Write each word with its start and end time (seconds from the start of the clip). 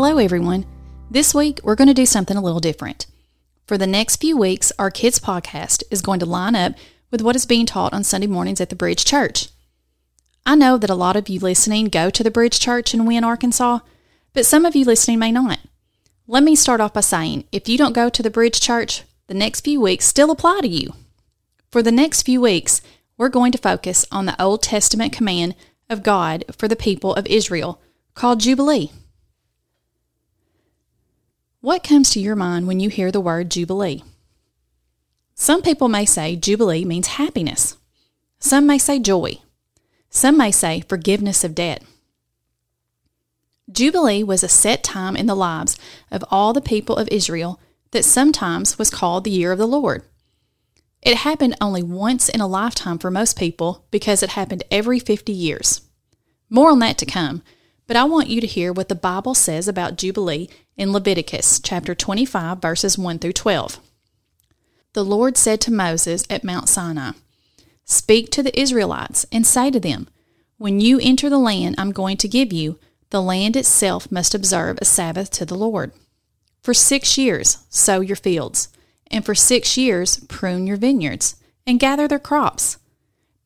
Hello, 0.00 0.18
everyone. 0.18 0.64
This 1.10 1.34
week, 1.34 1.58
we're 1.64 1.74
going 1.74 1.88
to 1.88 1.92
do 1.92 2.06
something 2.06 2.36
a 2.36 2.40
little 2.40 2.60
different. 2.60 3.06
For 3.66 3.76
the 3.76 3.84
next 3.84 4.20
few 4.20 4.38
weeks, 4.38 4.70
our 4.78 4.92
kids' 4.92 5.18
podcast 5.18 5.82
is 5.90 6.02
going 6.02 6.20
to 6.20 6.24
line 6.24 6.54
up 6.54 6.74
with 7.10 7.20
what 7.20 7.34
is 7.34 7.44
being 7.44 7.66
taught 7.66 7.92
on 7.92 8.04
Sunday 8.04 8.28
mornings 8.28 8.60
at 8.60 8.68
the 8.68 8.76
Bridge 8.76 9.04
Church. 9.04 9.48
I 10.46 10.54
know 10.54 10.78
that 10.78 10.88
a 10.88 10.94
lot 10.94 11.16
of 11.16 11.28
you 11.28 11.40
listening 11.40 11.86
go 11.86 12.10
to 12.10 12.22
the 12.22 12.30
Bridge 12.30 12.60
Church 12.60 12.94
in 12.94 13.06
Wynne, 13.06 13.24
Arkansas, 13.24 13.80
but 14.34 14.46
some 14.46 14.64
of 14.64 14.76
you 14.76 14.84
listening 14.84 15.18
may 15.18 15.32
not. 15.32 15.58
Let 16.28 16.44
me 16.44 16.54
start 16.54 16.80
off 16.80 16.94
by 16.94 17.00
saying 17.00 17.48
if 17.50 17.68
you 17.68 17.76
don't 17.76 17.92
go 17.92 18.08
to 18.08 18.22
the 18.22 18.30
Bridge 18.30 18.60
Church, 18.60 19.02
the 19.26 19.34
next 19.34 19.62
few 19.62 19.80
weeks 19.80 20.04
still 20.04 20.30
apply 20.30 20.60
to 20.60 20.68
you. 20.68 20.94
For 21.72 21.82
the 21.82 21.90
next 21.90 22.22
few 22.22 22.40
weeks, 22.40 22.82
we're 23.16 23.28
going 23.28 23.50
to 23.50 23.58
focus 23.58 24.06
on 24.12 24.26
the 24.26 24.40
Old 24.40 24.62
Testament 24.62 25.12
command 25.12 25.56
of 25.90 26.04
God 26.04 26.44
for 26.52 26.68
the 26.68 26.76
people 26.76 27.14
of 27.14 27.26
Israel 27.26 27.80
called 28.14 28.38
Jubilee. 28.38 28.92
What 31.68 31.84
comes 31.84 32.08
to 32.12 32.18
your 32.18 32.34
mind 32.34 32.66
when 32.66 32.80
you 32.80 32.88
hear 32.88 33.12
the 33.12 33.20
word 33.20 33.50
Jubilee? 33.50 34.02
Some 35.34 35.60
people 35.60 35.90
may 35.90 36.06
say 36.06 36.34
Jubilee 36.34 36.82
means 36.82 37.18
happiness. 37.18 37.76
Some 38.38 38.66
may 38.66 38.78
say 38.78 38.98
joy. 38.98 39.40
Some 40.08 40.38
may 40.38 40.50
say 40.50 40.80
forgiveness 40.80 41.44
of 41.44 41.54
debt. 41.54 41.82
Jubilee 43.70 44.22
was 44.22 44.42
a 44.42 44.48
set 44.48 44.82
time 44.82 45.14
in 45.14 45.26
the 45.26 45.36
lives 45.36 45.76
of 46.10 46.24
all 46.30 46.54
the 46.54 46.62
people 46.62 46.96
of 46.96 47.06
Israel 47.08 47.60
that 47.90 48.02
sometimes 48.02 48.78
was 48.78 48.88
called 48.88 49.24
the 49.24 49.30
year 49.30 49.52
of 49.52 49.58
the 49.58 49.66
Lord. 49.66 50.04
It 51.02 51.18
happened 51.18 51.54
only 51.60 51.82
once 51.82 52.30
in 52.30 52.40
a 52.40 52.46
lifetime 52.46 52.96
for 52.96 53.10
most 53.10 53.38
people 53.38 53.84
because 53.90 54.22
it 54.22 54.30
happened 54.30 54.64
every 54.70 54.98
50 54.98 55.32
years. 55.32 55.82
More 56.48 56.70
on 56.70 56.78
that 56.78 56.96
to 56.96 57.04
come, 57.04 57.42
but 57.88 57.96
I 57.96 58.04
want 58.04 58.28
you 58.28 58.42
to 58.42 58.46
hear 58.46 58.70
what 58.70 58.90
the 58.90 58.94
Bible 58.94 59.34
says 59.34 59.66
about 59.66 59.96
Jubilee 59.96 60.50
in 60.76 60.92
Leviticus 60.92 61.58
chapter 61.58 61.94
25, 61.94 62.60
verses 62.60 62.98
1 62.98 63.18
through 63.18 63.32
12. 63.32 63.80
The 64.92 65.04
Lord 65.04 65.38
said 65.38 65.62
to 65.62 65.72
Moses 65.72 66.22
at 66.28 66.44
Mount 66.44 66.68
Sinai, 66.68 67.12
Speak 67.86 68.30
to 68.32 68.42
the 68.42 68.58
Israelites 68.60 69.24
and 69.32 69.46
say 69.46 69.70
to 69.70 69.80
them, 69.80 70.06
When 70.58 70.80
you 70.80 71.00
enter 71.00 71.30
the 71.30 71.38
land 71.38 71.76
I'm 71.78 71.92
going 71.92 72.18
to 72.18 72.28
give 72.28 72.52
you, 72.52 72.78
the 73.08 73.22
land 73.22 73.56
itself 73.56 74.12
must 74.12 74.34
observe 74.34 74.76
a 74.80 74.84
Sabbath 74.84 75.30
to 75.32 75.46
the 75.46 75.54
Lord. 75.54 75.92
For 76.62 76.74
six 76.74 77.16
years 77.16 77.64
sow 77.70 78.00
your 78.00 78.16
fields, 78.16 78.68
and 79.10 79.24
for 79.24 79.34
six 79.34 79.78
years 79.78 80.18
prune 80.28 80.66
your 80.66 80.76
vineyards, 80.76 81.36
and 81.66 81.80
gather 81.80 82.06
their 82.06 82.18
crops. 82.18 82.76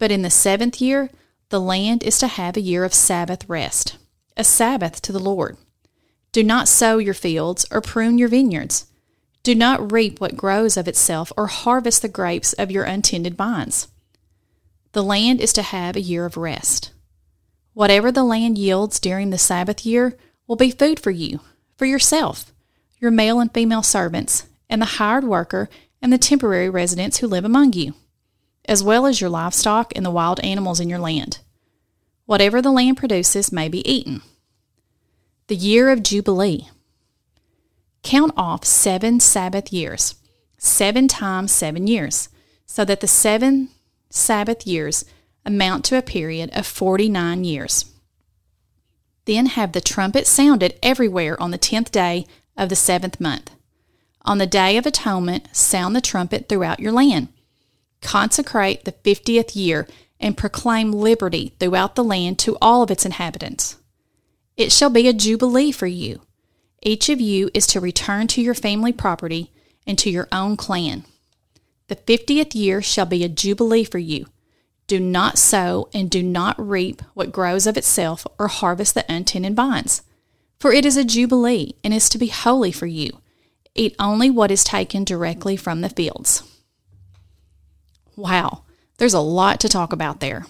But 0.01 0.11
in 0.11 0.23
the 0.23 0.31
seventh 0.31 0.81
year, 0.81 1.11
the 1.51 1.61
land 1.61 2.03
is 2.03 2.19
to 2.19 2.27
have 2.27 2.57
a 2.57 2.61
year 2.61 2.83
of 2.83 2.93
Sabbath 2.93 3.49
rest 3.49 3.99
a 4.37 4.45
Sabbath 4.45 5.03
to 5.03 5.13
the 5.13 5.19
Lord. 5.19 5.57
Do 6.33 6.43
not 6.43 6.69
sow 6.69 6.99
your 6.99 7.15
fields 7.15 7.67
or 7.71 7.81
prune 7.81 8.19
your 8.19 8.29
vineyards. 8.29 8.87
Do 9.43 9.55
not 9.55 9.93
reap 9.93 10.21
what 10.21 10.37
grows 10.37 10.77
of 10.77 10.89
itself 10.89 11.33
or 11.37 11.49
harvest 11.49 12.03
the 12.03 12.09
grapes 12.09 12.53
of 12.55 12.71
your 12.71 12.85
untended 12.85 13.37
vines. 13.37 13.89
The 14.93 15.03
land 15.03 15.41
is 15.41 15.53
to 15.55 15.63
have 15.63 15.97
a 15.97 16.01
year 16.01 16.25
of 16.25 16.37
rest. 16.37 16.93
Whatever 17.75 18.13
the 18.13 18.25
land 18.25 18.59
yields 18.59 19.01
during 19.01 19.31
the 19.31 19.39
Sabbath 19.39 19.85
year 19.85 20.17
will 20.47 20.57
be 20.57 20.71
food 20.71 21.01
for 21.01 21.11
you, 21.11 21.41
for 21.77 21.87
yourself, 21.87 22.53
your 22.99 23.11
male 23.11 23.41
and 23.41 23.53
female 23.53 23.83
servants, 23.83 24.47
and 24.69 24.81
the 24.81 24.87
hired 24.87 25.25
worker 25.25 25.69
and 26.01 26.13
the 26.13 26.19
temporary 26.19 26.69
residents 26.69 27.19
who 27.19 27.27
live 27.27 27.45
among 27.45 27.73
you, 27.73 27.95
as 28.67 28.83
well 28.83 29.07
as 29.07 29.21
your 29.21 29.31
livestock 29.31 29.93
and 29.97 30.05
the 30.05 30.11
wild 30.11 30.41
animals 30.41 30.81
in 30.81 30.89
your 30.89 30.99
land. 30.99 31.41
Whatever 32.27 32.63
the 32.63 32.71
land 32.71 32.97
produces 32.97 33.53
may 33.53 33.69
be 33.69 33.89
eaten. 33.91 34.23
The 35.49 35.57
year 35.57 35.91
of 35.91 36.03
Jubilee. 36.03 36.69
Count 38.03 38.33
off 38.37 38.65
seven 38.65 39.21
Sabbath 39.21 39.73
years, 39.73 40.15
seven 40.59 41.09
times 41.09 41.53
seven 41.53 41.87
years, 41.87 42.29
so 42.67 42.85
that 42.85 43.01
the 43.01 43.09
seven 43.09 43.69
Sabbath 44.11 44.67
years 44.67 45.05
amount 45.45 45.85
to 45.87 45.99
a 45.99 46.03
period 46.03 46.51
of 46.53 46.67
49 46.67 47.45
years. 47.45 47.85
Then 49.25 49.47
have 49.47 49.73
the 49.73 49.81
trumpet 49.81 50.27
sounded 50.27 50.79
everywhere 50.83 51.41
on 51.41 51.51
the 51.51 51.59
tenth 51.59 51.93
day 51.93 52.27
of 52.57 52.69
the 52.69 52.77
seventh 52.77 53.21
month. 53.21 53.51
On 54.23 54.39
the 54.39 54.47
day 54.47 54.77
of 54.77 54.87
atonement, 54.87 55.49
sound 55.55 55.97
the 55.97 56.01
trumpet 56.01 56.49
throughout 56.49 56.81
your 56.81 56.93
land. 56.93 57.29
Consecrate 58.01 58.85
the 58.85 58.93
fiftieth 58.93 59.55
year 59.57 59.87
and 60.23 60.37
proclaim 60.37 60.93
liberty 60.93 61.55
throughout 61.59 61.97
the 61.97 62.05
land 62.05 62.39
to 62.39 62.57
all 62.63 62.83
of 62.83 62.91
its 62.91 63.05
inhabitants. 63.05 63.77
It 64.57 64.73
shall 64.73 64.91
be 64.91 65.09
a 65.09 65.13
jubilee 65.13 65.73
for 65.73 65.87
you. 65.87 66.21
Each 66.83 67.09
of 67.09 67.21
you 67.21 67.51
is 67.53 67.67
to 67.69 67.81
return 67.81 68.27
to 68.29 68.43
your 68.43 68.55
family 68.55 68.93
property 68.93 69.53
and 69.87 69.99
to 69.99 70.11
your 70.11 70.29
own 70.33 70.57
clan. 70.57 71.05
The 71.89 71.97
fiftieth 71.97 72.55
year 72.55 72.81
shall 72.81 73.07
be 73.07 73.25
a 73.25 73.29
jubilee 73.29 73.85
for 73.85 73.99
you. 73.99 74.27
Do 74.87 75.01
not 75.01 75.39
sow 75.39 75.89
and 75.93 76.11
do 76.11 76.23
not 76.23 76.55
reap 76.59 77.03
what 77.15 77.33
grows 77.33 77.67
of 77.67 77.77
itself 77.77 78.27
or 78.39 78.49
harvest 78.49 78.95
the 78.95 79.05
untended 79.13 79.57
vines. 79.57 80.03
For 80.59 80.73
it 80.73 80.85
is 80.85 80.97
a 80.97 81.05
jubilee 81.05 81.75
and 81.83 81.93
is 81.93 82.09
to 82.11 82.19
be 82.19 82.29
holy 82.29 82.73
for 82.73 82.87
you. 82.87 83.21
Eat 83.75 83.97
only 83.99 84.31
what 84.31 84.51
is 84.51 84.65
taken 84.65 85.03
directly 85.03 85.57
from 85.57 85.81
the 85.81 85.89
fields. 85.89 86.43
Wow. 88.17 88.65
There's 89.03 89.15
a 89.15 89.19
lot 89.21 89.59
to 89.59 89.69
talk 89.69 89.93
about 89.93 90.21
there. 90.21 90.47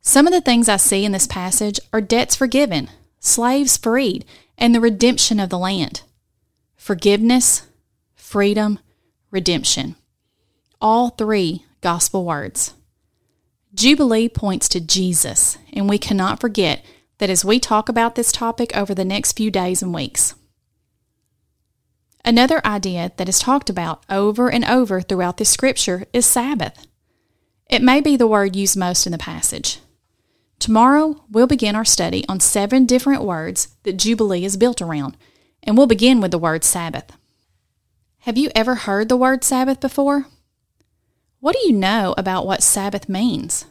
Some 0.00 0.26
of 0.26 0.32
the 0.32 0.40
things 0.40 0.66
I 0.66 0.78
see 0.78 1.04
in 1.04 1.12
this 1.12 1.26
passage 1.26 1.78
are 1.92 2.00
debts 2.00 2.34
forgiven, 2.34 2.88
slaves 3.18 3.76
freed, 3.76 4.24
and 4.56 4.74
the 4.74 4.80
redemption 4.80 5.38
of 5.38 5.50
the 5.50 5.58
land. 5.58 6.00
Forgiveness, 6.74 7.66
freedom, 8.14 8.78
redemption. 9.30 9.96
All 10.80 11.10
three 11.10 11.66
gospel 11.82 12.24
words. 12.24 12.72
Jubilee 13.74 14.30
points 14.30 14.66
to 14.70 14.80
Jesus, 14.80 15.58
and 15.70 15.86
we 15.86 15.98
cannot 15.98 16.40
forget 16.40 16.82
that 17.18 17.28
as 17.28 17.44
we 17.44 17.60
talk 17.60 17.90
about 17.90 18.14
this 18.14 18.32
topic 18.32 18.74
over 18.74 18.94
the 18.94 19.04
next 19.04 19.36
few 19.36 19.50
days 19.50 19.82
and 19.82 19.92
weeks. 19.92 20.34
Another 22.24 22.64
idea 22.64 23.12
that 23.18 23.28
is 23.28 23.38
talked 23.38 23.68
about 23.68 24.02
over 24.08 24.50
and 24.50 24.64
over 24.64 25.02
throughout 25.02 25.36
this 25.36 25.50
scripture 25.50 26.06
is 26.14 26.24
Sabbath. 26.24 26.86
It 27.70 27.82
may 27.82 28.00
be 28.00 28.16
the 28.16 28.26
word 28.26 28.56
used 28.56 28.76
most 28.76 29.06
in 29.06 29.12
the 29.12 29.18
passage. 29.18 29.78
Tomorrow, 30.58 31.24
we'll 31.30 31.46
begin 31.46 31.76
our 31.76 31.84
study 31.84 32.24
on 32.28 32.40
seven 32.40 32.84
different 32.84 33.22
words 33.22 33.76
that 33.84 33.96
Jubilee 33.96 34.44
is 34.44 34.56
built 34.56 34.82
around, 34.82 35.16
and 35.62 35.78
we'll 35.78 35.86
begin 35.86 36.20
with 36.20 36.32
the 36.32 36.38
word 36.38 36.64
Sabbath. 36.64 37.12
Have 38.24 38.36
you 38.36 38.50
ever 38.56 38.74
heard 38.74 39.08
the 39.08 39.16
word 39.16 39.44
Sabbath 39.44 39.78
before? 39.80 40.26
What 41.38 41.54
do 41.54 41.60
you 41.64 41.72
know 41.72 42.12
about 42.18 42.44
what 42.44 42.64
Sabbath 42.64 43.08
means? 43.08 43.66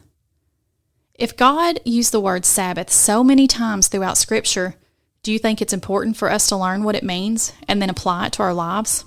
If 1.14 1.36
God 1.36 1.78
used 1.84 2.10
the 2.10 2.20
word 2.20 2.46
Sabbath 2.46 2.90
so 2.90 3.22
many 3.22 3.46
times 3.46 3.88
throughout 3.88 4.16
Scripture, 4.16 4.76
do 5.22 5.30
you 5.30 5.38
think 5.38 5.60
it's 5.60 5.74
important 5.74 6.16
for 6.16 6.30
us 6.30 6.48
to 6.48 6.56
learn 6.56 6.84
what 6.84 6.96
it 6.96 7.04
means 7.04 7.52
and 7.68 7.82
then 7.82 7.90
apply 7.90 8.28
it 8.28 8.32
to 8.32 8.42
our 8.42 8.54
lives? 8.54 9.04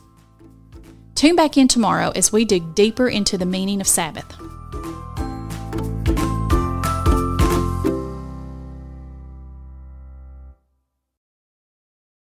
Tune 1.16 1.36
back 1.36 1.58
in 1.58 1.68
tomorrow 1.68 2.12
as 2.16 2.31
we 2.31 2.46
dig 2.46 2.75
deeper 2.75 3.10
into 3.10 3.40
the 3.40 3.46
meaning 3.48 3.81
of 3.81 3.88
Sabbath 3.88 4.31
thank 4.73 4.85
you 4.85 5.12